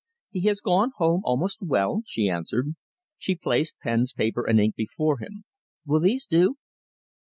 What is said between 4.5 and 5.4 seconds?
ink before